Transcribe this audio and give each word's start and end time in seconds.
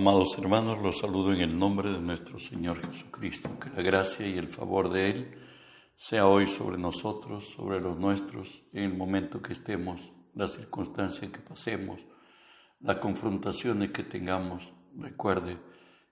Amados 0.00 0.38
hermanos, 0.38 0.78
los 0.78 0.96
saludo 0.96 1.34
en 1.34 1.42
el 1.42 1.58
nombre 1.58 1.90
de 1.92 2.00
nuestro 2.00 2.38
Señor 2.38 2.80
Jesucristo. 2.80 3.50
Que 3.60 3.68
la 3.68 3.82
gracia 3.82 4.26
y 4.26 4.38
el 4.38 4.48
favor 4.48 4.88
de 4.88 5.10
Él 5.10 5.38
sea 5.94 6.26
hoy 6.26 6.46
sobre 6.46 6.78
nosotros, 6.78 7.52
sobre 7.54 7.82
los 7.82 7.98
nuestros, 7.98 8.62
en 8.72 8.84
el 8.84 8.96
momento 8.96 9.42
que 9.42 9.52
estemos, 9.52 10.00
la 10.32 10.48
circunstancia 10.48 11.30
que 11.30 11.40
pasemos, 11.40 12.00
las 12.80 12.96
confrontaciones 12.96 13.90
que 13.90 14.02
tengamos. 14.02 14.72
Recuerde 14.96 15.58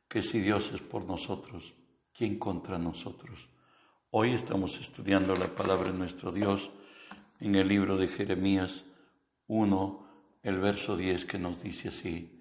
que 0.06 0.22
si 0.22 0.40
Dios 0.40 0.70
es 0.74 0.82
por 0.82 1.06
nosotros, 1.06 1.72
¿quién 2.12 2.38
contra 2.38 2.78
nosotros? 2.78 3.48
Hoy 4.10 4.32
estamos 4.32 4.78
estudiando 4.78 5.34
la 5.34 5.46
palabra 5.46 5.90
de 5.90 5.98
nuestro 5.98 6.30
Dios 6.30 6.70
en 7.40 7.54
el 7.54 7.66
libro 7.66 7.96
de 7.96 8.06
Jeremías 8.06 8.84
1, 9.46 10.40
el 10.42 10.58
verso 10.58 10.94
10 10.94 11.24
que 11.24 11.38
nos 11.38 11.62
dice 11.62 11.88
así. 11.88 12.34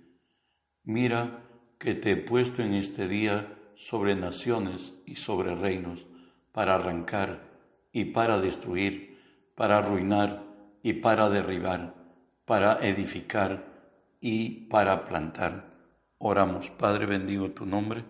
Mira 0.89 1.46
que 1.77 1.93
te 1.93 2.11
he 2.11 2.17
puesto 2.17 2.61
en 2.61 2.73
este 2.73 3.07
día 3.07 3.53
sobre 3.75 4.15
naciones 4.15 4.93
y 5.05 5.15
sobre 5.15 5.55
reinos, 5.55 6.05
para 6.51 6.75
arrancar 6.75 7.47
y 7.91 8.05
para 8.05 8.39
destruir, 8.39 9.17
para 9.55 9.77
arruinar 9.77 10.43
y 10.81 10.93
para 10.93 11.29
derribar, 11.29 11.93
para 12.45 12.79
edificar 12.81 13.65
y 14.19 14.67
para 14.67 15.05
plantar. 15.05 15.75
Oramos, 16.17 16.71
Padre, 16.71 17.05
bendigo 17.05 17.51
tu 17.51 17.65
nombre. 17.65 18.03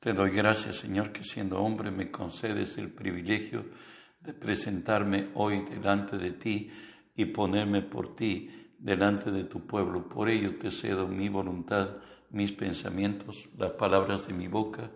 Te 0.00 0.12
doy 0.12 0.30
gracias, 0.30 0.76
Señor, 0.76 1.12
que 1.12 1.22
siendo 1.22 1.60
hombre 1.60 1.90
me 1.90 2.10
concedes 2.10 2.76
el 2.78 2.90
privilegio 2.90 3.64
de 4.20 4.32
presentarme 4.32 5.28
hoy 5.34 5.64
delante 5.70 6.18
de 6.18 6.32
ti 6.32 6.70
y 7.14 7.26
ponerme 7.26 7.82
por 7.82 8.16
ti 8.16 8.72
delante 8.78 9.30
de 9.30 9.44
tu 9.44 9.66
pueblo. 9.66 10.08
Por 10.08 10.28
ello 10.28 10.56
te 10.56 10.70
cedo 10.70 11.06
mi 11.06 11.28
voluntad 11.28 11.96
mis 12.34 12.52
pensamientos, 12.52 13.48
las 13.56 13.72
palabras 13.72 14.26
de 14.26 14.34
mi 14.34 14.48
boca, 14.48 14.90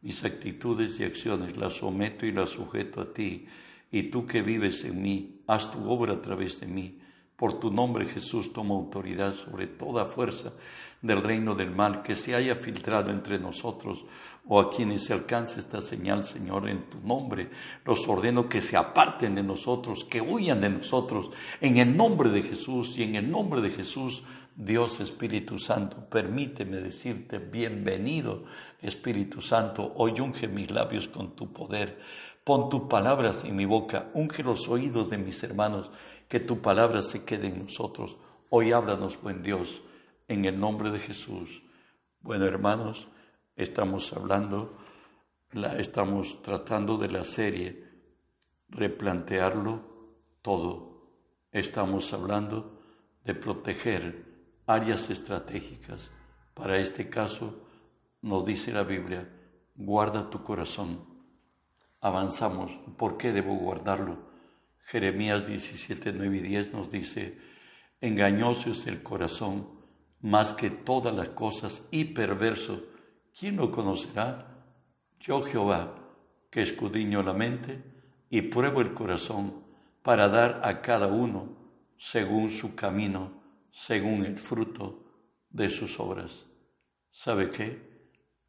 mis 0.00 0.24
actitudes 0.24 0.98
y 1.00 1.04
acciones, 1.04 1.56
las 1.56 1.74
someto 1.74 2.24
y 2.24 2.32
las 2.32 2.50
sujeto 2.50 3.00
a 3.00 3.12
ti. 3.12 3.46
Y 3.90 4.04
tú 4.04 4.26
que 4.26 4.42
vives 4.42 4.84
en 4.84 5.02
mí, 5.02 5.40
haz 5.46 5.70
tu 5.70 5.88
obra 5.90 6.14
a 6.14 6.22
través 6.22 6.60
de 6.60 6.66
mí. 6.66 7.00
Por 7.36 7.58
tu 7.58 7.70
nombre 7.70 8.06
Jesús 8.06 8.52
toma 8.52 8.74
autoridad 8.74 9.34
sobre 9.34 9.66
toda 9.66 10.06
fuerza 10.06 10.52
del 11.02 11.20
reino 11.20 11.54
del 11.54 11.70
mal 11.70 12.02
que 12.02 12.16
se 12.16 12.34
haya 12.34 12.56
filtrado 12.56 13.10
entre 13.10 13.38
nosotros 13.38 14.04
o 14.46 14.60
a 14.60 14.70
quienes 14.70 15.04
se 15.04 15.12
alcance 15.12 15.58
esta 15.58 15.80
señal, 15.80 16.24
Señor, 16.24 16.68
en 16.68 16.88
tu 16.88 17.00
nombre. 17.00 17.50
Los 17.84 18.06
ordeno 18.08 18.48
que 18.48 18.60
se 18.60 18.76
aparten 18.76 19.34
de 19.34 19.42
nosotros, 19.42 20.04
que 20.04 20.20
huyan 20.20 20.60
de 20.60 20.70
nosotros, 20.70 21.30
en 21.60 21.78
el 21.78 21.96
nombre 21.96 22.30
de 22.30 22.42
Jesús 22.42 22.96
y 22.98 23.02
en 23.02 23.16
el 23.16 23.30
nombre 23.30 23.60
de 23.60 23.70
Jesús 23.70 24.22
Dios 24.56 25.00
Espíritu 25.00 25.58
Santo, 25.58 26.08
permíteme 26.08 26.76
decirte 26.76 27.38
bienvenido 27.38 28.44
Espíritu 28.80 29.42
Santo, 29.42 29.92
hoy 29.96 30.20
unge 30.20 30.46
mis 30.46 30.70
labios 30.70 31.08
con 31.08 31.34
tu 31.34 31.52
poder, 31.52 31.98
pon 32.44 32.68
tus 32.68 32.82
palabras 32.82 33.44
en 33.44 33.56
mi 33.56 33.64
boca, 33.64 34.10
unge 34.14 34.44
los 34.44 34.68
oídos 34.68 35.10
de 35.10 35.18
mis 35.18 35.42
hermanos, 35.42 35.90
que 36.28 36.38
tu 36.38 36.60
palabra 36.60 37.02
se 37.02 37.24
quede 37.24 37.48
en 37.48 37.64
nosotros. 37.64 38.16
Hoy 38.48 38.70
háblanos, 38.70 39.20
buen 39.20 39.42
Dios, 39.42 39.82
en 40.28 40.44
el 40.44 40.60
nombre 40.60 40.90
de 40.90 41.00
Jesús. 41.00 41.62
Bueno, 42.20 42.44
hermanos, 42.44 43.08
estamos 43.56 44.12
hablando, 44.12 44.78
la, 45.50 45.78
estamos 45.78 46.42
tratando 46.42 46.96
de 46.96 47.10
la 47.10 47.24
serie 47.24 47.84
replantearlo 48.68 49.82
todo. 50.42 51.08
Estamos 51.50 52.12
hablando 52.12 52.80
de 53.24 53.34
proteger 53.34 54.33
áreas 54.66 55.10
estratégicas. 55.10 56.10
Para 56.54 56.78
este 56.78 57.08
caso, 57.08 57.66
nos 58.22 58.44
dice 58.44 58.72
la 58.72 58.84
Biblia, 58.84 59.28
guarda 59.74 60.30
tu 60.30 60.42
corazón. 60.42 61.04
Avanzamos. 62.00 62.72
¿Por 62.96 63.16
qué 63.16 63.32
debo 63.32 63.54
guardarlo? 63.56 64.30
Jeremías 64.78 65.46
17, 65.46 66.12
9 66.12 66.36
y 66.36 66.40
10 66.40 66.72
nos 66.72 66.90
dice, 66.90 67.38
engañoso 68.00 68.70
es 68.70 68.86
el 68.86 69.02
corazón 69.02 69.68
más 70.20 70.52
que 70.52 70.70
todas 70.70 71.14
las 71.14 71.30
cosas 71.30 71.86
y 71.90 72.06
perverso. 72.06 72.82
¿Quién 73.38 73.56
lo 73.56 73.70
conocerá? 73.70 74.64
Yo 75.18 75.42
Jehová, 75.42 75.94
que 76.50 76.62
escudriño 76.62 77.22
la 77.22 77.32
mente 77.32 77.82
y 78.30 78.42
pruebo 78.42 78.80
el 78.80 78.94
corazón 78.94 79.64
para 80.02 80.28
dar 80.28 80.60
a 80.64 80.82
cada 80.82 81.06
uno 81.08 81.56
según 81.96 82.50
su 82.50 82.74
camino 82.74 83.43
según 83.74 84.24
el 84.24 84.38
fruto 84.38 85.02
de 85.50 85.68
sus 85.68 85.98
obras. 85.98 86.44
¿Sabe 87.10 87.50
qué? 87.50 87.76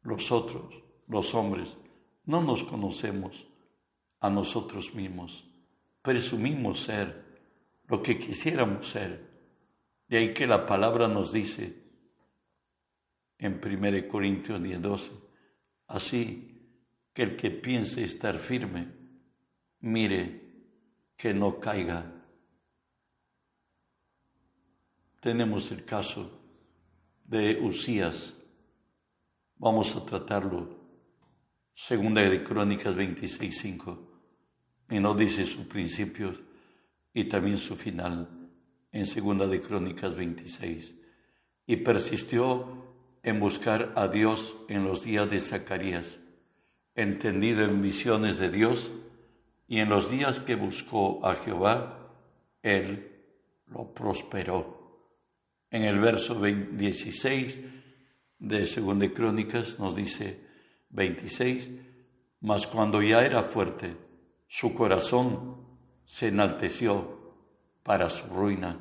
Los 0.02 0.30
otros, 0.30 0.72
los 1.08 1.34
hombres, 1.34 1.76
no 2.26 2.40
nos 2.40 2.62
conocemos 2.62 3.44
a 4.20 4.30
nosotros 4.30 4.94
mismos. 4.94 5.44
Presumimos 6.00 6.78
ser 6.80 7.24
lo 7.88 8.00
que 8.04 8.16
quisiéramos 8.16 8.86
ser. 8.86 9.28
De 10.06 10.18
ahí 10.18 10.32
que 10.32 10.46
la 10.46 10.64
palabra 10.64 11.08
nos 11.08 11.32
dice 11.32 11.74
en 13.38 13.60
1 13.60 14.06
Corintios 14.06 14.62
10, 14.62 14.80
12, 14.80 15.10
así 15.88 16.70
que 17.12 17.22
el 17.22 17.36
que 17.36 17.50
piense 17.50 18.04
estar 18.04 18.38
firme, 18.38 18.92
mire 19.80 20.40
que 21.16 21.34
no 21.34 21.58
caiga 21.58 22.15
tenemos 25.26 25.72
el 25.72 25.84
caso 25.84 26.30
de 27.24 27.58
Usías. 27.60 28.32
Vamos 29.56 29.96
a 29.96 30.06
tratarlo. 30.06 30.68
Segunda 31.74 32.22
de 32.22 32.44
Crónicas 32.44 32.94
26.5. 32.94 33.98
Y 34.90 35.00
nos 35.00 35.18
dice 35.18 35.44
sus 35.44 35.66
principios 35.66 36.36
y 37.12 37.24
también 37.24 37.58
su 37.58 37.74
final 37.74 38.28
en 38.92 39.04
Segunda 39.04 39.48
de 39.48 39.60
Crónicas 39.60 40.14
26. 40.14 40.94
Y 41.66 41.74
persistió 41.78 42.86
en 43.24 43.40
buscar 43.40 43.94
a 43.96 44.06
Dios 44.06 44.54
en 44.68 44.84
los 44.84 45.02
días 45.02 45.28
de 45.28 45.40
Zacarías, 45.40 46.20
entendido 46.94 47.64
en 47.64 47.82
visiones 47.82 48.38
de 48.38 48.48
Dios, 48.48 48.92
y 49.66 49.80
en 49.80 49.88
los 49.88 50.08
días 50.08 50.38
que 50.38 50.54
buscó 50.54 51.26
a 51.26 51.34
Jehová, 51.34 52.12
él 52.62 53.10
lo 53.66 53.92
prosperó 53.92 54.75
en 55.70 55.84
el 55.84 55.98
verso 55.98 56.40
16 56.40 57.58
de 58.38 58.66
2 58.66 59.10
Crónicas 59.14 59.78
nos 59.78 59.96
dice 59.96 60.40
26, 60.90 61.70
mas 62.40 62.66
cuando 62.66 63.02
ya 63.02 63.24
era 63.24 63.42
fuerte, 63.42 63.96
su 64.46 64.74
corazón 64.74 65.56
se 66.04 66.28
enalteció 66.28 67.34
para 67.82 68.08
su 68.08 68.26
ruina, 68.32 68.78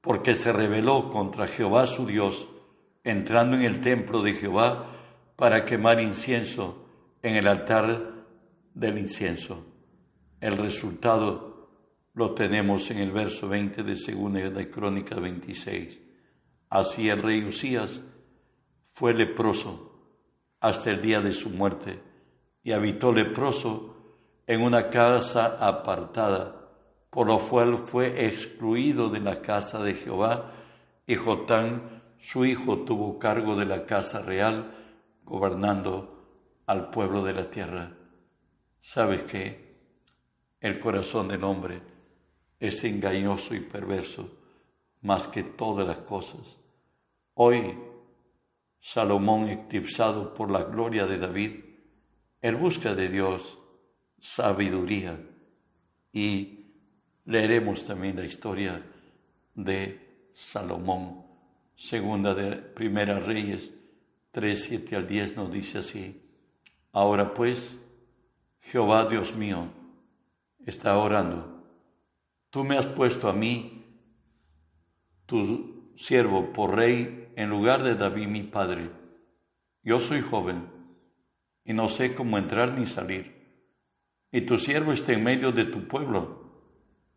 porque 0.00 0.34
se 0.34 0.52
rebeló 0.52 1.10
contra 1.10 1.46
Jehová 1.46 1.86
su 1.86 2.06
Dios, 2.06 2.48
entrando 3.02 3.56
en 3.56 3.62
el 3.62 3.80
templo 3.80 4.22
de 4.22 4.32
Jehová 4.32 4.90
para 5.36 5.64
quemar 5.64 6.00
incienso 6.00 6.86
en 7.22 7.36
el 7.36 7.48
altar 7.48 8.12
del 8.72 8.98
incienso. 8.98 9.66
El 10.40 10.56
resultado 10.56 11.70
lo 12.14 12.34
tenemos 12.34 12.90
en 12.90 12.98
el 12.98 13.10
verso 13.10 13.48
20 13.48 13.82
de 13.82 13.94
2 13.94 14.54
de 14.54 14.70
Crónicas 14.70 15.20
26. 15.20 16.00
Así 16.74 17.08
el 17.08 17.22
rey 17.22 17.44
Usías 17.44 18.00
fue 18.90 19.14
leproso 19.14 19.92
hasta 20.58 20.90
el 20.90 21.00
día 21.00 21.20
de 21.20 21.30
su 21.30 21.50
muerte 21.50 22.02
y 22.64 22.72
habitó 22.72 23.12
leproso 23.12 23.94
en 24.48 24.60
una 24.60 24.90
casa 24.90 25.56
apartada, 25.60 26.72
por 27.10 27.28
lo 27.28 27.38
cual 27.48 27.78
fue 27.78 28.26
excluido 28.26 29.08
de 29.08 29.20
la 29.20 29.40
casa 29.40 29.84
de 29.84 29.94
Jehová 29.94 30.50
y 31.06 31.14
Jotán, 31.14 32.02
su 32.18 32.44
hijo, 32.44 32.80
tuvo 32.80 33.20
cargo 33.20 33.54
de 33.54 33.66
la 33.66 33.86
casa 33.86 34.20
real, 34.20 34.74
gobernando 35.22 36.26
al 36.66 36.90
pueblo 36.90 37.22
de 37.22 37.34
la 37.34 37.52
tierra. 37.52 37.92
¿Sabes 38.80 39.22
qué? 39.22 39.78
El 40.58 40.80
corazón 40.80 41.28
del 41.28 41.44
hombre 41.44 41.82
es 42.58 42.82
engañoso 42.82 43.54
y 43.54 43.60
perverso 43.60 44.28
más 45.02 45.28
que 45.28 45.44
todas 45.44 45.86
las 45.86 45.98
cosas. 45.98 46.63
Hoy, 47.36 47.76
Salomón, 48.78 49.48
eclipsado 49.48 50.34
por 50.34 50.52
la 50.52 50.62
gloria 50.62 51.04
de 51.06 51.18
David, 51.18 51.64
él 52.40 52.54
busca 52.54 52.94
de 52.94 53.08
Dios 53.08 53.58
sabiduría 54.20 55.18
y 56.12 56.66
leeremos 57.24 57.84
también 57.84 58.16
la 58.16 58.24
historia 58.24 58.84
de 59.54 60.28
Salomón. 60.32 61.24
Segunda 61.74 62.34
de 62.34 62.54
Primera 62.54 63.18
Reyes 63.18 63.72
3, 64.30 64.64
7 64.64 64.96
al 64.96 65.06
10 65.08 65.36
nos 65.36 65.52
dice 65.52 65.78
así, 65.78 66.22
ahora 66.92 67.34
pues, 67.34 67.74
Jehová 68.60 69.06
Dios 69.06 69.34
mío, 69.34 69.68
está 70.64 70.96
orando, 70.98 71.64
tú 72.50 72.62
me 72.62 72.78
has 72.78 72.86
puesto 72.86 73.28
a 73.28 73.32
mí, 73.32 73.84
tu 75.26 75.92
siervo, 75.96 76.52
por 76.52 76.76
rey 76.76 77.23
en 77.36 77.50
lugar 77.50 77.82
de 77.82 77.94
David 77.94 78.28
mi 78.28 78.42
padre, 78.42 78.90
yo 79.82 80.00
soy 80.00 80.20
joven 80.20 80.68
y 81.64 81.72
no 81.72 81.88
sé 81.88 82.14
cómo 82.14 82.38
entrar 82.38 82.78
ni 82.78 82.86
salir, 82.86 83.34
y 84.30 84.42
tu 84.42 84.58
siervo 84.58 84.92
está 84.92 85.12
en 85.12 85.24
medio 85.24 85.52
de 85.52 85.64
tu 85.64 85.86
pueblo, 85.86 86.44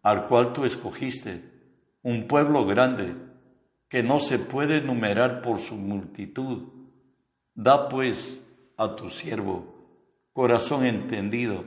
al 0.04 0.28
cual 0.28 0.54
tú 0.54 0.66
escogiste, 0.66 1.44
un 2.04 2.28
pueblo 2.28 2.66
grande, 2.66 3.16
que 3.90 4.04
no 4.04 4.20
se 4.20 4.40
puede 4.40 4.78
enumerar 4.78 5.42
por 5.42 5.60
su 5.60 5.76
multitud. 5.76 6.70
Da 7.54 7.90
pues 7.90 8.40
a 8.78 8.96
tu 8.96 9.10
siervo 9.10 9.78
corazón 10.34 10.86
entendido 10.86 11.66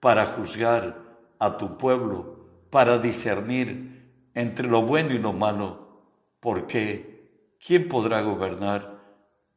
para 0.00 0.26
juzgar 0.26 0.98
a 1.38 1.56
tu 1.56 1.78
pueblo, 1.78 2.66
para 2.70 2.98
discernir 2.98 4.10
entre 4.34 4.66
lo 4.68 4.82
bueno 4.82 5.14
y 5.14 5.18
lo 5.18 5.32
malo, 5.32 6.02
porque 6.40 7.09
¿quién 7.64 7.88
podrá 7.88 8.22
gobernar 8.22 9.00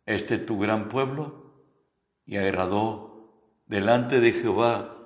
este 0.06 0.38
tu 0.38 0.60
gran 0.60 0.90
pueblo? 0.90 1.44
Y 2.26 2.38
agradó 2.38 3.14
delante 3.66 4.20
de 4.20 4.32
Jehová 4.32 4.98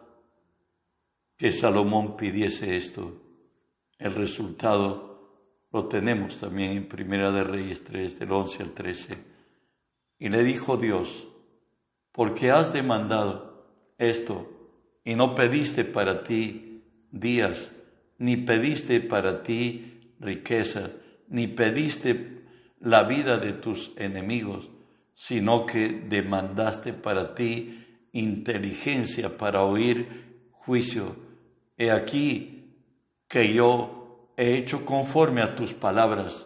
que 1.37 1.51
Salomón 1.51 2.17
pidiese 2.17 2.77
esto. 2.77 3.21
El 3.97 4.13
resultado 4.15 5.07
lo 5.71 5.87
tenemos 5.87 6.37
también 6.37 6.71
en 6.71 6.87
Primera 6.87 7.31
de 7.31 7.43
Reyes 7.43 7.83
3, 7.83 8.19
del 8.19 8.31
11 8.31 8.63
al 8.63 8.71
13. 8.71 9.17
Y 10.19 10.29
le 10.29 10.43
dijo 10.43 10.77
Dios, 10.77 11.27
porque 12.11 12.51
has 12.51 12.73
demandado 12.73 13.67
esto 13.97 14.49
y 15.03 15.15
no 15.15 15.35
pediste 15.35 15.85
para 15.85 16.23
ti 16.23 16.83
días, 17.11 17.71
ni 18.17 18.37
pediste 18.37 18.99
para 18.99 19.43
ti 19.43 20.15
riqueza, 20.19 20.91
ni 21.27 21.47
pediste 21.47 22.46
la 22.79 23.03
vida 23.03 23.37
de 23.37 23.53
tus 23.53 23.93
enemigos, 23.97 24.69
sino 25.13 25.65
que 25.65 25.89
demandaste 25.89 26.93
para 26.93 27.33
ti 27.33 27.85
inteligencia 28.11 29.37
para 29.37 29.63
oír 29.63 30.49
juicio. 30.51 31.15
He 31.77 31.91
aquí 31.91 32.75
que 33.27 33.53
yo 33.53 34.31
he 34.37 34.57
hecho 34.57 34.85
conforme 34.85 35.41
a 35.41 35.55
tus 35.55 35.73
palabras. 35.73 36.45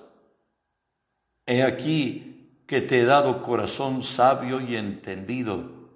He 1.46 1.64
aquí 1.64 2.64
que 2.66 2.82
te 2.82 3.02
he 3.02 3.06
dado 3.06 3.42
corazón 3.42 4.04
sabio 4.04 4.62
y 4.62 4.78
entendido, 4.78 5.90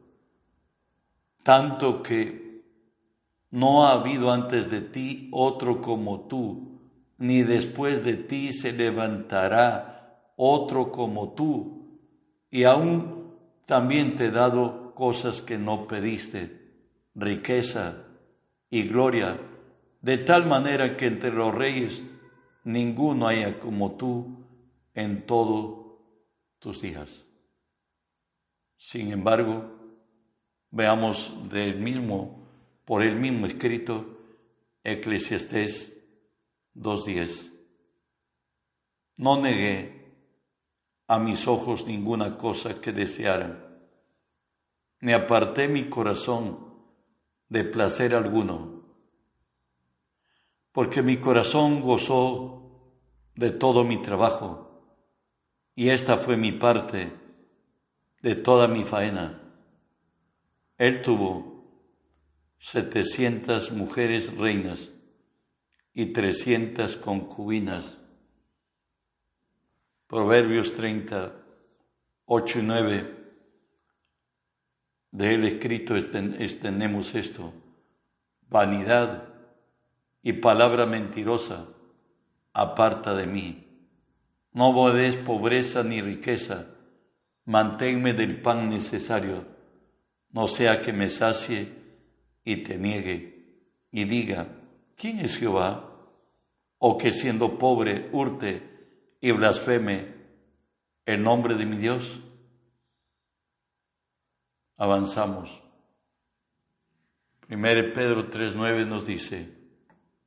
tanto 1.43 2.03
que 2.03 2.63
no 3.51 3.85
ha 3.85 3.93
habido 3.93 4.31
antes 4.31 4.69
de 4.69 4.81
ti 4.81 5.29
otro 5.31 5.81
como 5.81 6.27
tú, 6.27 6.81
ni 7.17 7.43
después 7.43 8.03
de 8.03 8.15
ti 8.15 8.51
se 8.51 8.73
levantará 8.73 9.94
otro 10.35 10.91
como 10.91 11.33
tú. 11.33 11.99
Y 12.49 12.63
aún 12.63 13.33
también 13.65 14.15
te 14.15 14.25
he 14.25 14.31
dado 14.31 14.93
cosas 14.93 15.41
que 15.41 15.57
no 15.57 15.87
pediste, 15.87 16.73
riqueza 17.13 18.05
y 18.69 18.83
gloria, 18.87 19.39
de 20.01 20.17
tal 20.17 20.45
manera 20.45 20.95
que 20.97 21.07
entre 21.07 21.31
los 21.31 21.53
reyes 21.53 22.01
ninguno 22.63 23.27
haya 23.27 23.59
como 23.59 23.95
tú 23.95 24.45
en 24.93 25.25
todos 25.25 25.99
tus 26.59 26.81
días. 26.81 27.25
Sin 28.77 29.11
embargo, 29.11 29.71
veamos 30.71 31.33
del 31.49 31.79
mismo 31.79 32.45
por 32.85 33.01
el 33.01 33.15
mismo 33.15 33.47
escrito, 33.47 34.19
Eclesiastés 34.83 35.97
2.10. 36.75 37.51
No 39.17 39.41
negué 39.41 39.94
a 41.07 41.19
mis 41.19 41.47
ojos 41.47 41.85
ninguna 41.85 42.37
cosa 42.37 42.81
que 42.81 42.91
desearan, 42.91 43.63
ni 45.01 45.13
aparté 45.13 45.67
mi 45.67 45.85
corazón 45.89 46.73
de 47.49 47.63
placer 47.63 48.15
alguno, 48.15 48.83
porque 50.71 51.01
mi 51.01 51.17
corazón 51.17 51.81
gozó 51.81 52.91
de 53.35 53.51
todo 53.51 53.83
mi 53.83 54.01
trabajo, 54.01 54.65
y 55.75 55.89
esta 55.89 56.17
fue 56.17 56.37
mi 56.37 56.51
parte 56.51 57.11
de 58.21 58.35
toda 58.35 58.67
mi 58.67 58.83
faena. 58.83 59.41
Él 60.77 61.01
tuvo 61.01 61.55
setecientas 62.57 63.71
mujeres 63.71 64.35
reinas 64.35 64.89
y 65.93 66.07
trescientas 66.07 66.97
concubinas. 66.97 67.97
Proverbios 70.07 70.73
30, 70.73 71.33
8 72.25 72.59
y 72.59 72.61
9. 72.61 73.15
De 75.09 75.33
él 75.33 75.45
escrito 75.45 75.95
tenemos 76.61 77.15
esto. 77.15 77.53
Vanidad 78.47 79.29
y 80.21 80.33
palabra 80.33 80.85
mentirosa, 80.85 81.67
aparta 82.53 83.15
de 83.15 83.25
mí. 83.25 83.65
No 84.51 84.73
bodes 84.73 85.15
pobreza 85.15 85.81
ni 85.83 86.01
riqueza, 86.01 86.67
manténme 87.45 88.13
del 88.13 88.41
pan 88.41 88.69
necesario, 88.69 89.45
no 90.29 90.47
sea 90.47 90.81
que 90.81 90.93
me 90.93 91.09
sacie 91.09 91.73
y 92.43 92.57
te 92.57 92.77
niegue 92.77 93.35
y 93.91 94.03
diga, 94.03 94.47
¿quién 94.95 95.19
es 95.19 95.37
Jehová? 95.37 95.89
O 96.77 96.97
que 96.97 97.11
siendo 97.11 97.57
pobre 97.57 98.09
hurte 98.11 98.74
y 99.25 99.31
blasfeme 99.31 100.13
el 101.03 101.23
nombre 101.23 101.55
de 101.55 101.65
mi 101.65 101.77
Dios. 101.77 102.19
Avanzamos. 104.77 105.63
Primero 107.39 107.91
Pedro 107.91 108.29
3.9 108.29 108.85
nos 108.85 109.07
dice, 109.07 109.51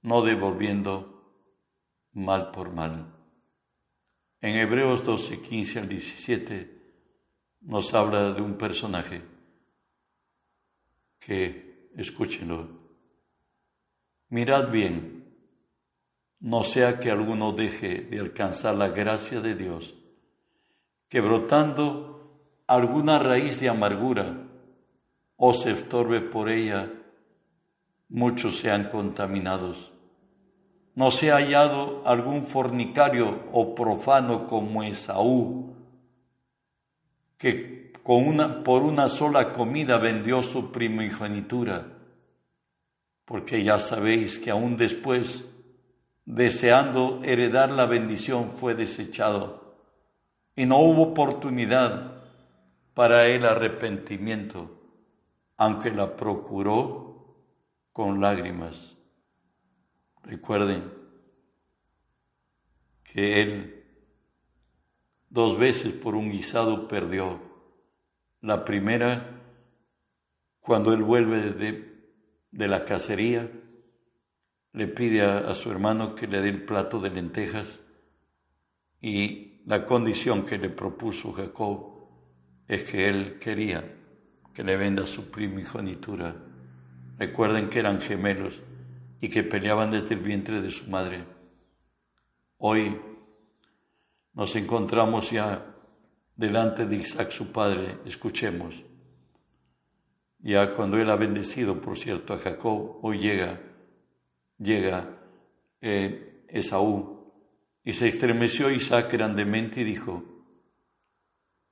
no 0.02 0.22
devolviendo 0.22 1.32
mal 2.12 2.50
por 2.50 2.72
mal. 2.72 3.14
En 4.40 4.56
Hebreos 4.56 5.04
12, 5.04 5.42
15 5.42 5.78
al 5.78 5.88
17 5.88 6.82
nos 7.60 7.94
habla 7.94 8.32
de 8.32 8.42
un 8.42 8.58
personaje 8.58 9.22
que 11.20 11.88
escúchenlo. 11.94 12.68
Mirad 14.30 14.72
bien, 14.72 15.17
no 16.40 16.62
sea 16.62 16.98
que 16.98 17.10
alguno 17.10 17.52
deje 17.52 18.00
de 18.02 18.20
alcanzar 18.20 18.74
la 18.74 18.88
gracia 18.88 19.40
de 19.40 19.54
Dios, 19.54 19.94
que 21.08 21.20
brotando 21.20 22.18
alguna 22.66 23.18
raíz 23.18 23.60
de 23.60 23.68
amargura 23.68 24.46
o 25.36 25.54
se 25.54 25.72
estorbe 25.72 26.20
por 26.20 26.48
ella, 26.48 26.90
muchos 28.08 28.58
sean 28.58 28.88
contaminados. 28.88 29.92
No 30.94 31.10
sea 31.10 31.36
hallado 31.36 32.02
algún 32.04 32.46
fornicario 32.46 33.44
o 33.52 33.74
profano 33.74 34.46
como 34.46 34.82
Esaú, 34.82 35.76
que 37.36 37.92
con 38.02 38.26
una, 38.26 38.64
por 38.64 38.82
una 38.82 39.08
sola 39.08 39.52
comida 39.52 39.98
vendió 39.98 40.42
su 40.42 40.72
primogenitura, 40.72 41.86
porque 43.24 43.62
ya 43.62 43.78
sabéis 43.78 44.38
que 44.38 44.50
aún 44.50 44.76
después, 44.76 45.44
deseando 46.28 47.20
heredar 47.24 47.70
la 47.70 47.86
bendición, 47.86 48.50
fue 48.50 48.74
desechado, 48.74 49.74
y 50.54 50.66
no 50.66 50.78
hubo 50.78 51.04
oportunidad 51.04 52.22
para 52.92 53.28
el 53.28 53.46
arrepentimiento, 53.46 54.78
aunque 55.56 55.90
la 55.90 56.16
procuró 56.16 57.34
con 57.92 58.20
lágrimas. 58.20 58.94
Recuerden 60.22 60.92
que 63.04 63.40
él 63.40 63.84
dos 65.30 65.58
veces 65.58 65.94
por 65.94 66.14
un 66.14 66.30
guisado 66.30 66.88
perdió 66.88 67.40
la 68.42 68.66
primera, 68.66 69.40
cuando 70.60 70.92
él 70.92 71.02
vuelve 71.02 71.52
de, 72.50 72.68
la 72.68 72.84
cacería, 72.84 73.50
le 74.72 74.88
pide 74.88 75.22
a, 75.22 75.54
su 75.54 75.70
hermano 75.70 76.14
que 76.14 76.26
le 76.26 76.40
dé 76.40 76.48
el 76.48 76.64
plato 76.64 77.00
de 77.00 77.10
lentejas 77.10 77.80
y 79.00 79.62
la 79.66 79.84
condición 79.84 80.44
que 80.44 80.58
le 80.58 80.70
propuso 80.70 81.32
Jacob 81.32 82.08
es 82.66 82.84
que 82.84 83.08
él 83.08 83.38
quería 83.38 83.94
que 84.52 84.64
le 84.64 84.76
venda 84.76 85.06
su 85.06 85.30
primogenitura. 85.30 86.34
Recuerden 87.18 87.68
que 87.70 87.78
eran 87.78 88.00
gemelos 88.00 88.60
y 89.20 89.28
que 89.28 89.42
peleaban 89.42 89.90
desde 89.90 90.14
el 90.14 90.20
vientre 90.20 90.60
de 90.60 90.70
su 90.70 90.88
madre. 90.90 91.24
Hoy 92.58 93.00
nos 94.34 94.54
encontramos 94.56 95.30
ya 95.30 95.64
delante 96.36 96.86
de 96.86 96.96
Isaac 96.96 97.30
su 97.30 97.52
padre, 97.52 97.98
escuchemos. 98.04 98.82
Ya 100.40 100.72
cuando 100.72 100.98
él 100.98 101.10
ha 101.10 101.16
bendecido, 101.16 101.80
por 101.80 101.98
cierto, 101.98 102.32
a 102.32 102.38
Jacob, 102.38 102.98
hoy 103.02 103.18
llega, 103.18 103.60
llega 104.58 105.18
eh, 105.80 106.44
Esaú, 106.48 107.18
y 107.84 107.92
se 107.94 108.08
estremeció 108.08 108.70
Isaac 108.70 109.12
grandemente 109.12 109.80
y 109.80 109.84
dijo, 109.84 110.22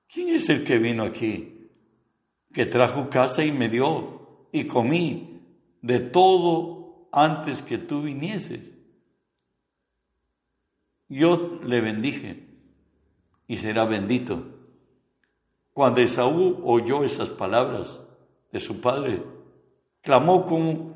¿quién 0.08 0.30
es 0.30 0.48
el 0.48 0.64
que 0.64 0.78
vino 0.78 1.02
aquí? 1.02 1.68
Que 2.52 2.64
trajo 2.64 3.10
casa 3.10 3.44
y 3.44 3.52
me 3.52 3.68
dio, 3.68 4.48
y 4.52 4.64
comí 4.64 5.42
de 5.82 6.00
todo 6.00 7.08
antes 7.12 7.62
que 7.62 7.78
tú 7.78 8.02
vinieses. 8.02 8.70
Yo 11.08 11.60
le 11.62 11.80
bendije 11.80 12.46
y 13.46 13.58
será 13.58 13.84
bendito. 13.84 14.42
Cuando 15.72 16.00
Esaú 16.00 16.62
oyó 16.64 17.04
esas 17.04 17.28
palabras 17.28 18.00
de 18.50 18.60
su 18.60 18.80
padre, 18.80 19.22
clamó 20.00 20.46
con 20.46 20.95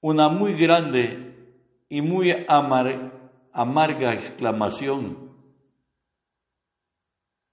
una 0.00 0.28
muy 0.28 0.54
grande 0.54 1.34
y 1.88 2.02
muy 2.02 2.34
amarga 2.48 4.14
exclamación 4.14 5.30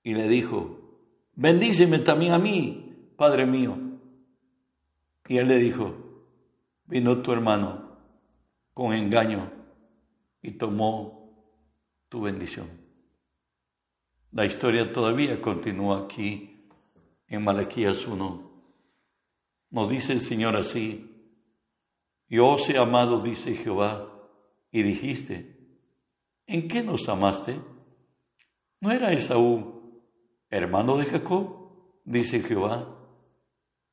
y 0.08 0.13
le 0.13 0.30
dijo, 0.30 0.80
bendíceme 1.36 2.00
también 2.00 2.32
a 2.32 2.39
mí, 2.39 3.12
Padre 3.18 3.46
mío. 3.46 3.77
Y 5.27 5.38
él 5.38 5.50
le 5.50 5.58
dijo, 5.58 5.94
vino 6.86 7.22
tu 7.22 7.34
hermano 7.34 7.98
con 8.74 8.94
engaño 8.94 9.51
y 10.42 10.51
tomó 10.51 11.34
tu 12.08 12.22
bendición. 12.22 12.70
La 14.32 14.46
historia 14.46 14.94
todavía 14.94 15.42
continúa 15.42 16.06
aquí 16.06 16.66
en 17.27 17.44
Malaquías 17.44 18.08
1. 18.08 18.51
Nos 19.72 19.89
dice 19.89 20.13
el 20.13 20.22
Señor 20.22 20.56
así, 20.56 21.16
yo 22.29 22.48
os 22.48 22.69
he 22.69 22.77
amado, 22.77 23.19
dice 23.19 23.55
Jehová, 23.55 24.07
y 24.72 24.84
dijiste, 24.84 25.57
¿en 26.46 26.67
qué 26.67 26.84
nos 26.84 27.07
amaste? 27.10 27.60
¿No 28.79 28.91
era 28.91 29.13
Esaú 29.13 29.77
hermano 30.50 30.98
de 30.98 31.05
Jacob? 31.05 31.69
Dice 32.05 32.41
Jehová, 32.41 32.88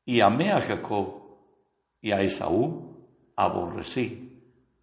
y 0.05 0.21
amé 0.21 0.53
a 0.53 0.61
Jacob 0.61 1.23
y 2.01 2.13
a 2.13 2.23
Esaú 2.23 3.09
aborrecí 3.37 4.41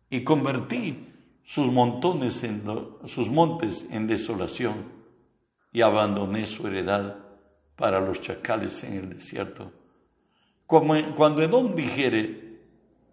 y 0.09 0.23
convertí 0.23 1.07
sus 1.43 1.71
montones 1.71 2.43
en 2.43 2.63
sus 3.05 3.29
montes 3.29 3.85
en 3.89 4.07
desolación 4.07 4.91
y 5.71 5.81
abandoné 5.81 6.45
su 6.45 6.67
heredad 6.67 7.17
para 7.75 8.01
los 8.01 8.19
chacales 8.19 8.83
en 8.83 8.93
el 8.95 9.09
desierto. 9.09 9.71
cuando 10.67 11.41
Edom 11.41 11.75
dijere, 11.75 12.50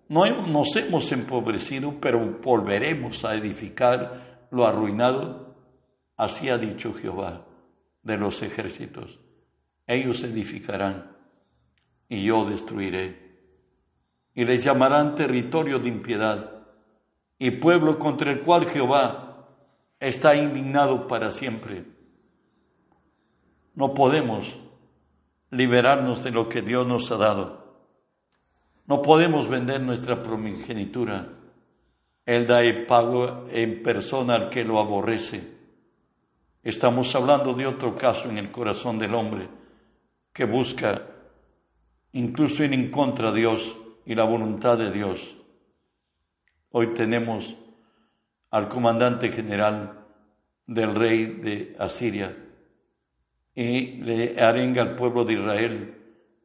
no 0.08 0.46
nos 0.46 0.74
hemos 0.76 1.12
empobrecido, 1.12 1.94
pero 2.00 2.38
volveremos 2.42 3.24
a 3.24 3.34
edificar 3.34 4.48
lo 4.50 4.66
arruinado, 4.66 5.54
así 6.16 6.48
ha 6.48 6.58
dicho 6.58 6.94
Jehová 6.94 7.44
de 8.02 8.16
los 8.16 8.42
ejércitos. 8.42 9.18
Ellos 9.86 10.22
edificarán 10.24 11.16
y 12.08 12.24
yo 12.24 12.44
destruiré 12.44 13.28
y 14.34 14.44
les 14.44 14.62
llamarán 14.62 15.14
territorio 15.14 15.78
de 15.78 15.88
impiedad 15.88 16.62
y 17.38 17.50
pueblo 17.50 17.98
contra 17.98 18.30
el 18.30 18.40
cual 18.40 18.66
Jehová 18.66 19.48
está 20.00 20.36
indignado 20.36 21.08
para 21.08 21.30
siempre. 21.30 21.84
No 23.74 23.94
podemos 23.94 24.58
liberarnos 25.50 26.22
de 26.22 26.30
lo 26.30 26.48
que 26.48 26.62
Dios 26.62 26.86
nos 26.86 27.10
ha 27.10 27.16
dado. 27.16 27.57
No 28.88 29.02
podemos 29.02 29.48
vender 29.48 29.82
nuestra 29.82 30.22
primogenitura. 30.22 31.28
Él 32.24 32.46
da 32.46 32.62
el 32.62 32.86
pago 32.86 33.44
en 33.50 33.82
persona 33.82 34.34
al 34.34 34.48
que 34.48 34.64
lo 34.64 34.78
aborrece. 34.78 35.46
Estamos 36.62 37.14
hablando 37.14 37.52
de 37.52 37.66
otro 37.66 37.96
caso 37.96 38.30
en 38.30 38.38
el 38.38 38.50
corazón 38.50 38.98
del 38.98 39.14
hombre 39.14 39.46
que 40.32 40.46
busca 40.46 41.02
incluso 42.12 42.64
ir 42.64 42.72
en 42.72 42.90
contra 42.90 43.30
de 43.30 43.40
Dios 43.40 43.76
y 44.06 44.14
la 44.14 44.24
voluntad 44.24 44.78
de 44.78 44.90
Dios. 44.90 45.36
Hoy 46.70 46.94
tenemos 46.94 47.56
al 48.50 48.68
comandante 48.68 49.28
general 49.28 50.06
del 50.66 50.94
rey 50.94 51.26
de 51.26 51.76
Asiria 51.78 52.34
y 53.54 53.98
le 53.98 54.40
arenga 54.40 54.80
al 54.80 54.94
pueblo 54.94 55.26
de 55.26 55.34
Israel 55.34 55.94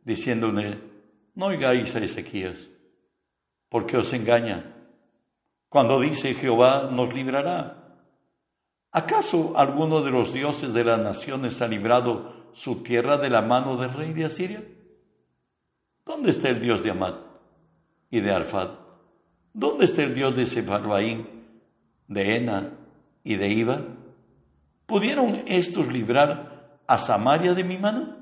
diciéndole, 0.04 0.93
no 1.36 1.48
oigáis 1.48 1.96
a 1.96 2.00
Ezequías, 2.00 2.70
porque 3.70 3.98
os 3.98 4.14
engaña. 4.14 4.76
Cuando 5.70 6.00
dice 6.00 6.34
Jehová 6.34 6.90
nos 6.92 7.14
librará. 7.14 7.80
¿Acaso 8.92 9.54
alguno 9.58 10.02
de 10.02 10.12
los 10.12 10.34
dioses 10.34 10.74
de 10.74 10.84
las 10.84 11.00
naciones 11.00 11.62
ha 11.62 11.68
librado 11.68 12.52
su 12.54 12.84
tierra 12.84 13.18
de 13.18 13.32
la 13.32 13.42
mano 13.42 13.78
del 13.78 13.92
rey 13.92 14.14
de 14.14 14.26
Asiria? 14.26 14.64
¿Dónde 16.06 16.30
está 16.30 16.50
el 16.50 16.62
Dios 16.62 16.84
de 16.84 16.92
Amat? 16.92 17.16
y 18.14 18.22
de 18.22 18.32
Arfad? 18.32 18.70
¿Dónde 19.54 19.86
está 19.86 20.04
el 20.04 20.14
Dios 20.14 20.36
de 20.36 20.46
Sefarbaín, 20.46 21.28
de 22.08 22.36
Ena 22.36 22.78
y 23.24 23.38
de 23.38 23.50
Iba? 23.50 23.82
¿Pudieron 24.86 25.42
estos 25.48 25.92
librar 25.92 26.78
a 26.86 27.00
Samaria 27.00 27.56
de 27.56 27.64
mi 27.64 27.80
mano? 27.80 28.16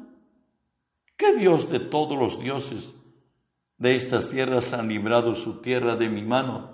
¿Qué 1.18 1.36
Dios 1.36 1.70
de 1.70 1.82
todos 1.82 2.18
los 2.18 2.40
dioses 2.40 2.94
de 3.82 3.96
estas 3.96 4.30
tierras 4.30 4.74
han 4.74 4.90
librado 4.90 5.34
su 5.34 5.56
tierra 5.56 5.96
de 5.96 6.08
mi 6.08 6.22
mano 6.22 6.70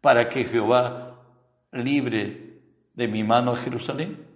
para 0.00 0.28
que 0.28 0.42
Jehová 0.42 1.22
libre 1.70 2.64
de 2.92 3.06
mi 3.06 3.22
mano 3.22 3.52
a 3.52 3.56
Jerusalén? 3.56 4.26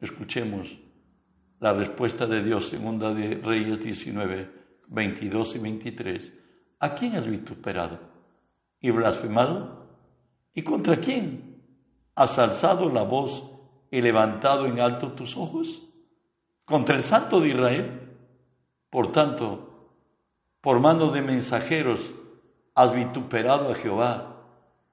Escuchemos 0.00 0.78
la 1.58 1.72
respuesta 1.72 2.28
de 2.28 2.44
Dios, 2.44 2.68
segunda 2.68 3.12
de 3.12 3.34
Reyes 3.34 3.82
19, 3.82 4.48
22 4.86 5.56
y 5.56 5.58
23. 5.58 6.32
¿A 6.78 6.94
quién 6.94 7.16
has 7.16 7.26
vituperado 7.26 7.98
y 8.80 8.92
blasfemado? 8.92 9.88
¿Y 10.54 10.62
contra 10.62 10.98
quién 10.98 11.64
has 12.14 12.38
alzado 12.38 12.88
la 12.88 13.02
voz 13.02 13.50
y 13.90 14.00
levantado 14.00 14.66
en 14.66 14.78
alto 14.78 15.14
tus 15.14 15.36
ojos? 15.36 15.82
Contra 16.64 16.94
el 16.94 17.02
Santo 17.02 17.40
de 17.40 17.48
Israel. 17.48 18.00
Por 18.88 19.10
tanto, 19.10 19.71
por 20.62 20.80
mano 20.80 21.10
de 21.10 21.20
mensajeros 21.20 22.12
has 22.74 22.94
vituperado 22.94 23.70
a 23.70 23.74
Jehová. 23.74 24.46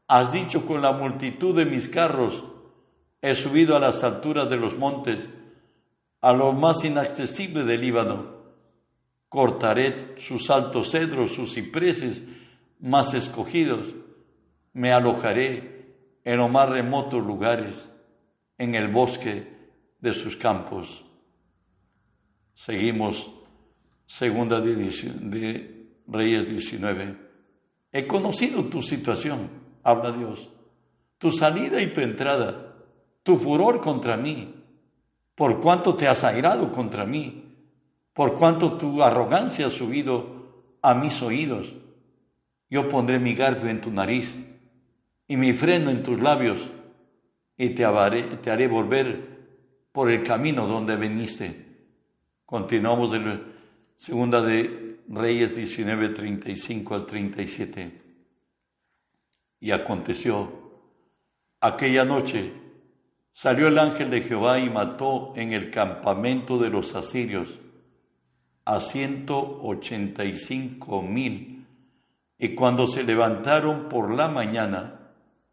Has 0.09 0.33
dicho 0.33 0.65
con 0.65 0.81
la 0.81 0.91
multitud 0.91 1.55
de 1.55 1.65
mis 1.65 1.87
carros, 1.87 2.43
he 3.21 3.35
subido 3.35 3.77
a 3.77 3.79
las 3.79 4.03
alturas 4.03 4.49
de 4.49 4.57
los 4.57 4.77
montes, 4.77 5.29
a 6.19 6.33
lo 6.33 6.51
más 6.51 6.83
inaccesible 6.83 7.63
del 7.63 7.79
Líbano 7.79 8.39
cortaré 9.29 10.15
sus 10.17 10.49
altos 10.49 10.91
cedros, 10.91 11.31
sus 11.31 11.53
cipreses 11.53 12.25
más 12.79 13.13
escogidos, 13.13 13.93
me 14.73 14.91
alojaré 14.91 15.95
en 16.25 16.37
los 16.37 16.51
más 16.51 16.67
remotos 16.69 17.23
lugares, 17.23 17.89
en 18.57 18.75
el 18.75 18.87
bosque 18.87 19.47
de 19.99 20.13
sus 20.13 20.35
campos. 20.35 21.05
Seguimos, 22.53 23.29
segunda 24.09 24.59
de, 24.59 25.87
Reyes 26.07 26.49
19. 26.49 27.15
He 27.91 28.07
conocido 28.07 28.65
tu 28.65 28.81
situación, 28.81 29.49
habla 29.83 30.11
Dios, 30.11 30.49
tu 31.19 31.31
salida 31.31 31.81
y 31.81 31.93
tu 31.93 32.01
entrada, 32.01 32.75
tu 33.21 33.37
furor 33.37 33.79
contra 33.79 34.17
mí, 34.17 34.55
por 35.35 35.61
cuanto 35.61 35.95
te 35.95 36.07
has 36.07 36.23
airado 36.23 36.71
contra 36.71 37.05
mí 37.05 37.49
por 38.19 38.35
cuanto 38.35 38.73
tu 38.73 39.01
arrogancia 39.01 39.67
ha 39.67 39.69
subido 39.69 40.75
a 40.81 40.93
mis 40.93 41.21
oídos. 41.21 41.73
Yo 42.69 42.89
pondré 42.89 43.17
mi 43.17 43.33
garfio 43.33 43.69
en 43.69 43.79
tu 43.79 43.91
nariz 43.91 44.37
y 45.25 45.37
mi 45.37 45.53
freno 45.53 45.89
en 45.89 46.03
tus 46.03 46.19
labios 46.19 46.69
y 47.55 47.69
te, 47.69 47.85
te 48.43 48.51
haré 48.51 48.67
volver 48.67 49.39
por 49.93 50.11
el 50.11 50.23
camino 50.23 50.67
donde 50.67 50.97
veniste. 50.97 51.65
Continuamos 52.45 53.13
de 53.13 53.19
la 53.19 53.39
segunda 53.99 54.41
de 54.41 55.01
Reyes 55.09 55.53
19, 55.53 56.09
35 56.09 56.95
al 56.95 57.05
37. 57.05 58.01
Y 59.59 59.71
aconteció, 59.71 60.53
aquella 61.59 62.05
noche 62.05 62.53
salió 63.33 63.67
el 63.67 63.77
ángel 63.77 64.09
de 64.09 64.21
Jehová 64.21 64.59
y 64.59 64.69
mató 64.69 65.33
en 65.35 65.51
el 65.51 65.69
campamento 65.69 66.57
de 66.57 66.69
los 66.69 66.95
asirios 66.95 67.59
a 68.63 68.79
ciento 68.79 69.59
ochenta 69.63 70.23
y 70.23 70.37
cinco 70.37 71.01
mil. 71.01 71.67
Y 72.37 72.55
cuando 72.55 72.87
se 72.87 73.03
levantaron 73.03 73.89
por 73.89 74.13
la 74.13 74.29
mañana, 74.29 75.11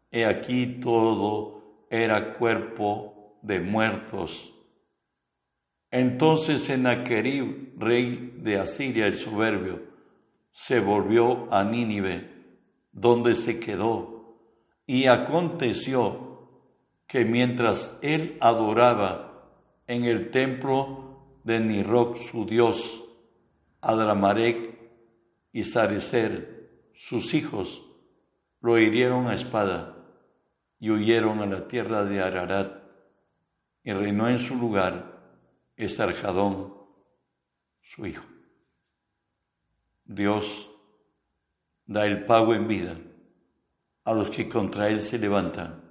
he 0.09 0.25
aquí 0.25 0.79
todo 0.81 1.85
era 1.89 2.31
cuerpo 2.31 3.37
de 3.41 3.59
muertos. 3.59 4.53
Entonces 5.91 6.63
Sennacherib, 6.63 7.73
rey 7.77 8.33
de 8.37 8.59
Asiria 8.59 9.07
el 9.07 9.17
soberbio, 9.17 9.81
se 10.51 10.79
volvió 10.79 11.47
a 11.51 11.63
Nínive, 11.63 12.29
donde 12.91 13.35
se 13.35 13.59
quedó. 13.59 14.39
Y 14.85 15.05
aconteció 15.05 16.49
que 17.07 17.23
mientras 17.23 17.97
él 18.01 18.37
adoraba 18.41 19.49
en 19.87 20.03
el 20.03 20.31
templo 20.31 21.39
de 21.43 21.59
Niroc, 21.59 22.17
su 22.17 22.45
dios, 22.45 23.03
Adramarek 23.81 24.77
y 25.53 25.63
Sarecer, 25.63 26.89
sus 26.93 27.33
hijos, 27.33 27.83
lo 28.59 28.77
hirieron 28.77 29.27
a 29.27 29.35
espada 29.35 29.95
y 30.79 30.89
huyeron 30.89 31.39
a 31.39 31.45
la 31.45 31.67
tierra 31.67 32.03
de 32.03 32.21
Ararat, 32.21 32.83
y 33.83 33.93
reinó 33.93 34.27
en 34.27 34.39
su 34.39 34.55
lugar 34.55 35.16
Esarjadón, 35.77 36.73
su 37.81 38.05
hijo. 38.05 38.25
Dios 40.03 40.69
da 41.85 42.05
el 42.05 42.25
pago 42.25 42.53
en 42.55 42.67
vida 42.67 42.97
a 44.03 44.13
los 44.13 44.29
que 44.29 44.49
contra 44.49 44.89
él 44.89 45.03
se 45.03 45.19
levantan. 45.19 45.83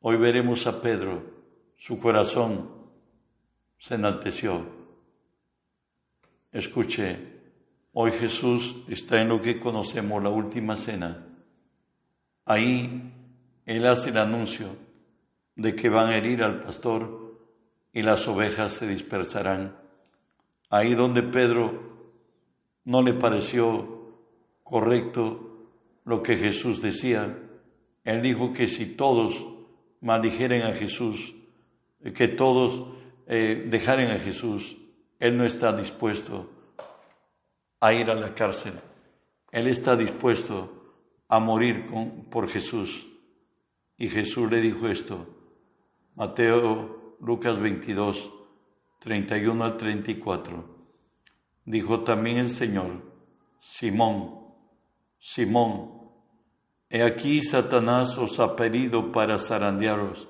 Hoy 0.00 0.16
veremos 0.16 0.66
a 0.66 0.80
Pedro, 0.80 1.24
su 1.76 1.98
corazón 1.98 2.70
se 3.76 3.96
enalteció. 3.96 4.64
Escuche, 6.52 7.18
hoy 7.92 8.12
Jesús 8.12 8.84
está 8.88 9.20
en 9.20 9.28
lo 9.28 9.40
que 9.40 9.58
conocemos 9.58 10.22
la 10.22 10.30
última 10.30 10.76
cena. 10.76 11.26
Ahí 12.44 13.12
Él 13.64 13.86
hace 13.86 14.10
el 14.10 14.18
anuncio 14.18 14.68
de 15.56 15.74
que 15.74 15.88
van 15.88 16.10
a 16.10 16.16
herir 16.16 16.44
al 16.44 16.60
pastor 16.60 17.25
y 17.96 18.02
las 18.02 18.28
ovejas 18.28 18.74
se 18.74 18.86
dispersarán. 18.86 19.74
Ahí 20.68 20.94
donde 20.94 21.22
Pedro 21.22 21.80
no 22.84 23.00
le 23.00 23.14
pareció 23.14 24.12
correcto 24.62 25.70
lo 26.04 26.22
que 26.22 26.36
Jesús 26.36 26.82
decía, 26.82 27.38
Él 28.04 28.20
dijo 28.20 28.52
que 28.52 28.68
si 28.68 28.84
todos 28.84 29.42
maldijeren 30.02 30.60
a 30.64 30.74
Jesús, 30.74 31.36
que 32.14 32.28
todos 32.28 32.86
eh, 33.28 33.64
dejaren 33.66 34.10
a 34.10 34.18
Jesús, 34.18 34.76
Él 35.18 35.38
no 35.38 35.46
está 35.46 35.72
dispuesto 35.72 36.50
a 37.80 37.94
ir 37.94 38.10
a 38.10 38.14
la 38.14 38.34
cárcel. 38.34 38.74
Él 39.50 39.68
está 39.68 39.96
dispuesto 39.96 40.94
a 41.28 41.40
morir 41.40 41.86
por 42.30 42.50
Jesús. 42.50 43.06
Y 43.96 44.08
Jesús 44.10 44.50
le 44.50 44.60
dijo 44.60 44.86
esto. 44.86 45.26
Mateo, 46.14 47.05
Lucas 47.20 47.58
22, 47.58 48.32
31 49.00 49.64
al 49.64 49.76
34. 49.76 50.76
Dijo 51.64 52.00
también 52.00 52.38
el 52.38 52.50
Señor, 52.50 53.02
Simón, 53.58 54.54
Simón, 55.18 56.10
he 56.88 57.02
aquí 57.02 57.42
Satanás 57.42 58.16
os 58.18 58.38
ha 58.38 58.54
pedido 58.54 59.12
para 59.12 59.38
zarandearos 59.38 60.28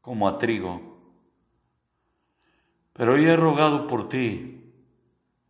como 0.00 0.26
a 0.28 0.38
trigo 0.38 0.92
pero 2.92 3.16
yo 3.16 3.30
he 3.30 3.36
rogado 3.36 3.86
por 3.86 4.08
ti 4.08 4.72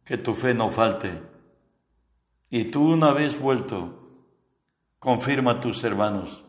que 0.05 0.17
tu 0.17 0.35
fe 0.35 0.55
no 0.55 0.71
falte. 0.71 1.23
Y 2.50 2.64
tú 2.64 2.93
una 2.93 3.12
vez 3.12 3.38
vuelto, 3.38 3.99
confirma 4.99 5.52
a 5.52 5.61
tus 5.61 5.83
hermanos. 5.85 6.45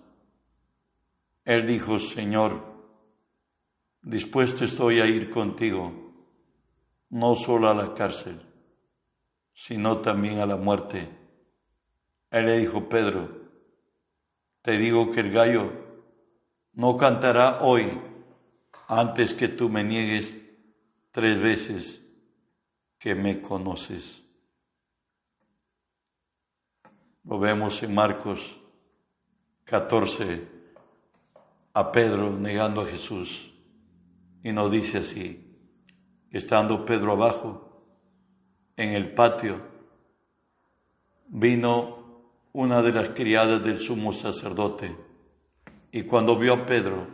Él 1.46 1.65
dijo, 1.65 2.00
Señor, 2.00 2.73
dispuesto 4.03 4.65
estoy 4.65 5.00
a 5.00 5.05
ir 5.05 5.31
contigo, 5.31 5.91
no 7.10 7.36
solo 7.36 7.69
a 7.69 7.74
la 7.74 7.93
cárcel, 7.93 8.39
sino 9.53 10.00
también 10.00 10.39
a 10.39 10.45
la 10.45 10.57
muerte. 10.57 11.10
Él 12.29 12.45
le 12.45 12.57
dijo, 12.57 12.89
Pedro, 12.89 13.29
te 14.62 14.77
digo 14.77 15.12
que 15.12 15.22
el 15.22 15.31
gallo 15.31 15.72
no 16.74 16.98
cantará 16.98 17.61
hoy 17.61 18.01
antes 18.87 19.33
que 19.33 19.48
tú 19.48 19.70
me 19.70 19.83
niegues 19.83 20.37
tres 21.11 21.39
veces 21.39 22.05
que 22.98 23.16
me 23.16 23.42
conoces. 23.42 24.24
Lo 27.24 27.39
vemos 27.39 27.81
en 27.83 27.94
Marcos 27.94 28.57
14, 29.66 30.48
a 31.74 31.92
Pedro 31.92 32.31
negando 32.31 32.81
a 32.81 32.85
Jesús, 32.85 33.52
y 34.44 34.51
nos 34.51 34.70
dice 34.70 34.98
así, 35.00 35.58
estando 36.29 36.86
Pedro 36.86 37.14
abajo, 37.14 37.88
en 38.75 38.90
el 38.90 39.14
patio, 39.14 39.62
vino 41.27 42.22
una 42.51 42.82
de 42.82 42.92
las 42.92 43.10
criadas 43.12 43.64
del 43.64 43.79
sumo 43.79 44.12
sacerdote, 44.12 44.96
y 45.92 46.03
cuando 46.03 46.38
vio 46.38 46.53
a 46.53 46.66
Pedro, 46.66 47.08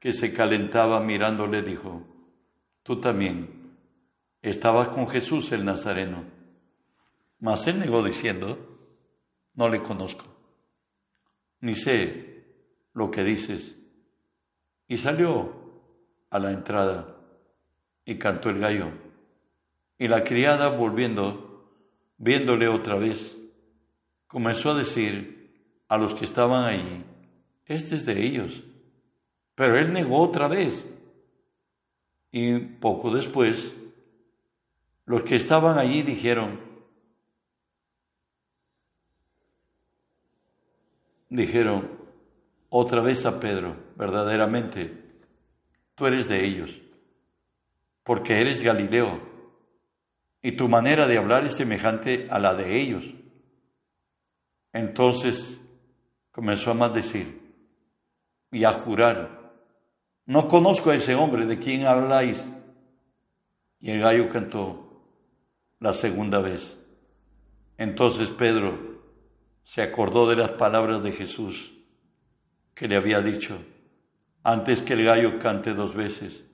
que 0.00 0.12
se 0.12 0.32
calentaba 0.32 1.00
mirándole, 1.00 1.62
dijo, 1.62 2.02
tú 2.82 3.00
también 3.00 3.76
estabas 4.42 4.88
con 4.88 5.08
Jesús 5.08 5.52
el 5.52 5.64
Nazareno. 5.64 6.24
Mas 7.40 7.66
él 7.66 7.78
negó 7.78 8.02
diciendo, 8.02 8.58
no 9.54 9.68
le 9.68 9.82
conozco, 9.82 10.24
ni 11.60 11.74
sé 11.74 12.44
lo 12.94 13.10
que 13.10 13.22
dices. 13.24 13.76
Y 14.88 14.96
salió 14.96 15.65
a 16.36 16.38
la 16.38 16.52
entrada 16.52 17.16
y 18.04 18.16
cantó 18.16 18.50
el 18.50 18.58
gallo. 18.58 18.90
Y 19.98 20.08
la 20.08 20.22
criada, 20.22 20.68
volviendo, 20.68 21.72
viéndole 22.18 22.68
otra 22.68 22.96
vez, 22.96 23.36
comenzó 24.26 24.70
a 24.70 24.78
decir 24.78 25.82
a 25.88 25.96
los 25.96 26.14
que 26.14 26.24
estaban 26.24 26.64
allí, 26.64 27.04
este 27.64 27.96
es 27.96 28.06
de 28.06 28.22
ellos. 28.22 28.62
Pero 29.54 29.78
él 29.78 29.92
negó 29.92 30.18
otra 30.18 30.48
vez 30.48 30.86
y 32.30 32.58
poco 32.58 33.10
después, 33.10 33.74
los 35.06 35.22
que 35.22 35.36
estaban 35.36 35.78
allí 35.78 36.02
dijeron, 36.02 36.60
dijeron 41.30 41.90
otra 42.68 43.00
vez 43.00 43.24
a 43.24 43.40
Pedro, 43.40 43.76
verdaderamente, 43.96 45.05
tú 45.96 46.06
eres 46.06 46.28
de 46.28 46.44
ellos, 46.44 46.80
porque 48.04 48.40
eres 48.40 48.62
Galileo, 48.62 49.20
y 50.42 50.52
tu 50.52 50.68
manera 50.68 51.08
de 51.08 51.18
hablar 51.18 51.44
es 51.44 51.56
semejante 51.56 52.28
a 52.30 52.38
la 52.38 52.54
de 52.54 52.76
ellos. 52.76 53.12
Entonces 54.72 55.58
comenzó 56.30 56.70
a 56.70 56.74
maldecir 56.74 57.40
y 58.52 58.62
a 58.62 58.72
jurar 58.72 59.36
no 60.26 60.48
conozco 60.48 60.90
a 60.90 60.96
ese 60.96 61.14
hombre 61.14 61.46
de 61.46 61.58
quien 61.58 61.86
habláis. 61.86 62.46
Y 63.80 63.92
el 63.92 64.00
gallo 64.00 64.28
cantó 64.28 65.04
la 65.78 65.92
segunda 65.92 66.40
vez. 66.40 66.78
Entonces 67.78 68.28
Pedro 68.30 69.02
se 69.62 69.82
acordó 69.82 70.28
de 70.28 70.36
las 70.36 70.52
palabras 70.52 71.02
de 71.04 71.12
Jesús 71.12 71.72
que 72.74 72.88
le 72.88 72.96
había 72.96 73.20
dicho, 73.20 73.58
antes 74.48 74.80
que 74.80 74.92
el 74.92 75.02
gallo 75.02 75.40
cante 75.40 75.74
dos 75.74 75.92
veces, 75.92 76.44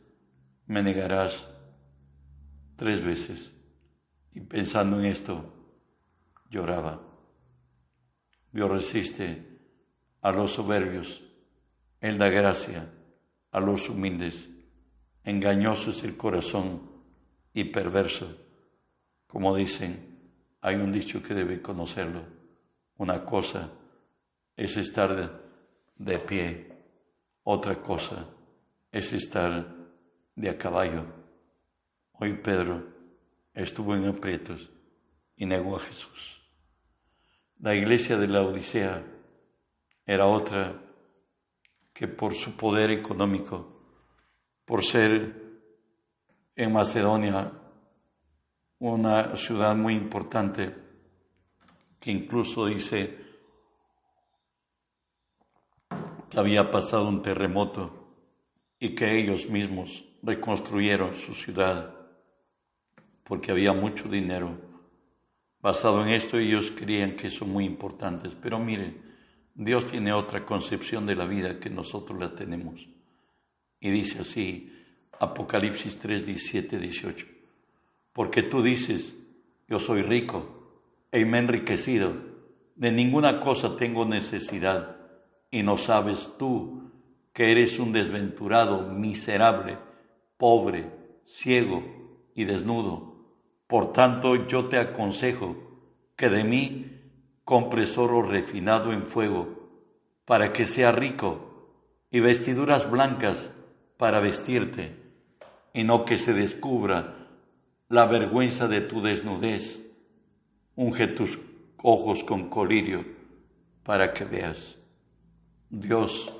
me 0.66 0.82
negarás 0.82 1.46
tres 2.74 3.04
veces. 3.04 3.52
Y 4.32 4.40
pensando 4.40 4.98
en 4.98 5.04
esto, 5.04 5.44
lloraba. 6.48 7.02
Dios 8.50 8.70
resiste 8.70 9.60
a 10.22 10.32
los 10.32 10.52
soberbios, 10.52 11.22
Él 12.00 12.16
da 12.16 12.30
gracia 12.30 12.88
a 13.50 13.60
los 13.60 13.90
humildes. 13.90 14.48
Engañoso 15.22 15.90
es 15.90 16.02
el 16.02 16.16
corazón 16.16 16.90
y 17.52 17.64
perverso. 17.64 18.38
Como 19.26 19.54
dicen, 19.54 20.30
hay 20.62 20.76
un 20.76 20.92
dicho 20.92 21.22
que 21.22 21.34
debe 21.34 21.60
conocerlo. 21.60 22.24
Una 22.96 23.22
cosa 23.22 23.70
es 24.56 24.78
estar 24.78 25.42
de, 25.98 26.18
pie, 26.20 26.71
otra 27.44 27.76
cosa 27.76 28.26
es 28.90 29.12
estar 29.12 29.74
de 30.34 30.50
a 30.50 30.58
caballo. 30.58 31.04
Hoy 32.12 32.34
Pedro 32.34 32.84
estuvo 33.54 33.94
en 33.96 34.06
aprietos 34.06 34.70
y 35.36 35.46
negó 35.46 35.76
a 35.76 35.80
Jesús. 35.80 36.40
La 37.58 37.74
iglesia 37.74 38.16
de 38.16 38.28
la 38.28 38.42
Odisea 38.42 39.04
era 40.06 40.26
otra 40.26 40.80
que 41.92 42.08
por 42.08 42.34
su 42.34 42.56
poder 42.56 42.90
económico, 42.90 43.82
por 44.64 44.84
ser 44.84 45.42
en 46.56 46.72
Macedonia 46.72 47.52
una 48.78 49.36
ciudad 49.36 49.76
muy 49.76 49.94
importante, 49.94 50.74
que 52.00 52.10
incluso 52.10 52.66
dice 52.66 53.31
que 56.32 56.40
había 56.40 56.70
pasado 56.70 57.08
un 57.08 57.20
terremoto 57.20 58.16
y 58.80 58.94
que 58.94 59.18
ellos 59.18 59.48
mismos 59.48 60.04
reconstruyeron 60.22 61.14
su 61.14 61.34
ciudad 61.34 61.94
porque 63.24 63.50
había 63.50 63.72
mucho 63.74 64.08
dinero. 64.08 64.58
Basado 65.60 66.02
en 66.02 66.08
esto 66.08 66.38
ellos 66.38 66.72
creían 66.74 67.16
que 67.16 67.30
son 67.30 67.50
muy 67.50 67.64
importantes, 67.64 68.32
pero 68.40 68.58
miren, 68.58 69.02
Dios 69.54 69.86
tiene 69.86 70.12
otra 70.12 70.46
concepción 70.46 71.04
de 71.06 71.16
la 71.16 71.26
vida 71.26 71.60
que 71.60 71.68
nosotros 71.68 72.18
la 72.18 72.34
tenemos. 72.34 72.88
Y 73.78 73.90
dice 73.90 74.20
así, 74.20 74.72
Apocalipsis 75.20 75.98
3, 75.98 76.24
17, 76.24 76.78
18. 76.78 77.26
Porque 78.12 78.42
tú 78.42 78.62
dices, 78.62 79.14
yo 79.68 79.78
soy 79.78 80.02
rico 80.02 80.80
y 81.12 81.24
me 81.26 81.38
enriquecido, 81.38 82.14
de 82.74 82.90
ninguna 82.90 83.38
cosa 83.38 83.76
tengo 83.76 84.06
necesidad, 84.06 85.01
y 85.52 85.62
no 85.62 85.78
sabes 85.78 86.30
tú 86.38 86.90
que 87.32 87.52
eres 87.52 87.78
un 87.78 87.92
desventurado, 87.92 88.88
miserable, 88.88 89.78
pobre, 90.36 90.90
ciego 91.24 91.84
y 92.34 92.44
desnudo. 92.44 93.12
Por 93.68 93.92
tanto, 93.92 94.46
yo 94.48 94.66
te 94.66 94.78
aconsejo 94.78 95.56
que 96.16 96.28
de 96.28 96.42
mí 96.42 97.00
compres 97.44 97.96
oro 97.96 98.22
refinado 98.22 98.92
en 98.92 99.02
fuego, 99.02 99.70
para 100.24 100.52
que 100.52 100.66
sea 100.66 100.90
rico, 100.90 101.70
y 102.10 102.20
vestiduras 102.20 102.90
blancas 102.90 103.52
para 103.96 104.20
vestirte 104.20 104.96
y 105.72 105.84
no 105.84 106.04
que 106.04 106.18
se 106.18 106.34
descubra 106.34 107.28
la 107.88 108.06
vergüenza 108.06 108.68
de 108.68 108.80
tu 108.80 109.02
desnudez. 109.02 109.80
Unge 110.76 111.08
tus 111.08 111.38
ojos 111.78 112.24
con 112.24 112.48
colirio 112.48 113.04
para 113.82 114.12
que 114.12 114.24
veas. 114.24 114.81
Dios 115.74 116.30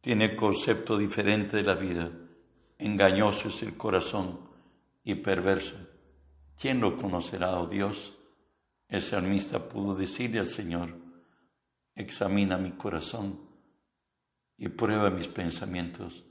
tiene 0.00 0.34
concepto 0.34 0.98
diferente 0.98 1.58
de 1.58 1.62
la 1.62 1.76
vida. 1.76 2.10
Engañoso 2.76 3.50
es 3.50 3.62
el 3.62 3.76
corazón 3.76 4.40
y 5.04 5.14
perverso. 5.14 5.76
¿Quién 6.60 6.80
lo 6.80 6.96
conocerá, 6.96 7.56
oh 7.60 7.68
Dios? 7.68 8.18
El 8.88 9.00
salmista 9.00 9.68
pudo 9.68 9.94
decirle 9.94 10.40
al 10.40 10.48
Señor, 10.48 10.92
examina 11.94 12.58
mi 12.58 12.72
corazón 12.72 13.38
y 14.56 14.66
prueba 14.66 15.08
mis 15.08 15.28
pensamientos 15.28 16.24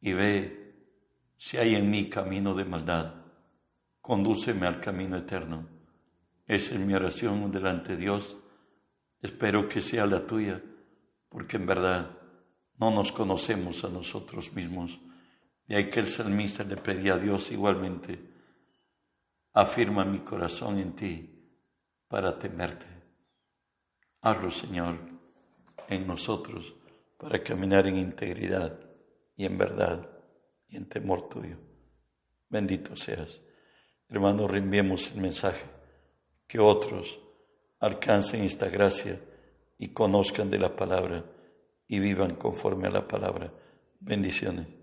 y 0.00 0.14
ve 0.14 0.74
si 1.36 1.58
hay 1.58 1.74
en 1.74 1.90
mí 1.90 2.08
camino 2.08 2.54
de 2.54 2.64
maldad, 2.64 3.12
condúceme 4.00 4.66
al 4.66 4.80
camino 4.80 5.18
eterno. 5.18 5.68
Esa 6.46 6.76
es 6.76 6.80
mi 6.80 6.94
oración 6.94 7.52
delante 7.52 7.90
de 7.90 7.98
Dios. 7.98 8.38
Espero 9.20 9.68
que 9.68 9.82
sea 9.82 10.06
la 10.06 10.26
tuya, 10.26 10.62
porque 11.32 11.56
en 11.56 11.66
verdad 11.66 12.10
no 12.78 12.90
nos 12.90 13.10
conocemos 13.10 13.84
a 13.84 13.88
nosotros 13.88 14.52
mismos. 14.52 15.00
Y 15.66 15.74
hay 15.74 15.88
que 15.88 16.00
el 16.00 16.08
salmista 16.08 16.62
le 16.62 16.76
pedía 16.76 17.14
a 17.14 17.18
Dios 17.18 17.50
igualmente, 17.50 18.18
afirma 19.54 20.04
mi 20.04 20.18
corazón 20.18 20.78
en 20.78 20.92
ti 20.92 21.30
para 22.06 22.38
temerte. 22.38 22.86
Hazlo, 24.20 24.50
Señor, 24.50 24.98
en 25.88 26.06
nosotros 26.06 26.74
para 27.16 27.42
caminar 27.42 27.86
en 27.86 27.96
integridad 27.96 28.78
y 29.34 29.46
en 29.46 29.56
verdad 29.56 30.08
y 30.68 30.76
en 30.76 30.88
temor 30.88 31.28
tuyo. 31.28 31.56
Bendito 32.50 32.94
seas. 32.96 33.40
Hermanos, 34.08 34.50
reenviemos 34.50 35.10
el 35.12 35.22
mensaje, 35.22 35.64
que 36.46 36.58
otros 36.58 37.18
alcancen 37.80 38.42
esta 38.42 38.68
gracia 38.68 39.18
y 39.82 39.88
conozcan 39.88 40.48
de 40.48 40.60
la 40.60 40.76
palabra 40.76 41.24
y 41.88 41.98
vivan 41.98 42.36
conforme 42.36 42.86
a 42.86 42.90
la 42.92 43.08
palabra. 43.08 43.52
Bendiciones. 43.98 44.81